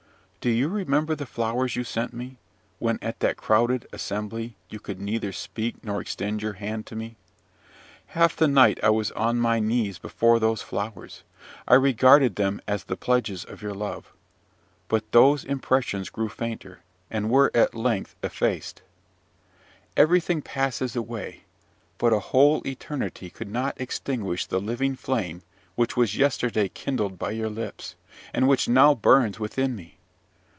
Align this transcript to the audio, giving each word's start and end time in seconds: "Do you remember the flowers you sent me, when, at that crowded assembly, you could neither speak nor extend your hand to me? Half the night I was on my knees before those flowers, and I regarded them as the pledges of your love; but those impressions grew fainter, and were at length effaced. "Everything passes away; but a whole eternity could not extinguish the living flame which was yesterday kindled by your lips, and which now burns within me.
"Do 0.41 0.49
you 0.49 0.69
remember 0.69 1.13
the 1.13 1.27
flowers 1.27 1.75
you 1.75 1.83
sent 1.83 2.13
me, 2.13 2.37
when, 2.79 2.97
at 2.99 3.19
that 3.19 3.37
crowded 3.37 3.85
assembly, 3.93 4.55
you 4.69 4.79
could 4.79 4.99
neither 4.99 5.31
speak 5.31 5.83
nor 5.85 6.01
extend 6.01 6.41
your 6.41 6.53
hand 6.53 6.87
to 6.87 6.95
me? 6.95 7.15
Half 8.07 8.37
the 8.37 8.47
night 8.47 8.79
I 8.81 8.89
was 8.89 9.11
on 9.11 9.37
my 9.37 9.59
knees 9.59 9.99
before 9.99 10.39
those 10.39 10.63
flowers, 10.63 11.21
and 11.67 11.75
I 11.75 11.75
regarded 11.75 12.37
them 12.37 12.59
as 12.67 12.85
the 12.85 12.97
pledges 12.97 13.45
of 13.45 13.61
your 13.61 13.75
love; 13.75 14.11
but 14.87 15.11
those 15.11 15.45
impressions 15.45 16.09
grew 16.09 16.27
fainter, 16.27 16.79
and 17.11 17.29
were 17.29 17.51
at 17.53 17.75
length 17.75 18.15
effaced. 18.23 18.81
"Everything 19.95 20.41
passes 20.41 20.95
away; 20.95 21.43
but 21.99 22.13
a 22.13 22.19
whole 22.19 22.63
eternity 22.65 23.29
could 23.29 23.51
not 23.51 23.79
extinguish 23.79 24.47
the 24.47 24.59
living 24.59 24.95
flame 24.95 25.43
which 25.75 25.95
was 25.95 26.17
yesterday 26.17 26.67
kindled 26.67 27.19
by 27.19 27.29
your 27.29 27.47
lips, 27.51 27.93
and 28.33 28.47
which 28.47 28.67
now 28.67 28.95
burns 28.95 29.39
within 29.39 29.75
me. 29.75 29.99